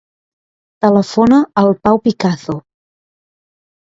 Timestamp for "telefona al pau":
0.85-2.03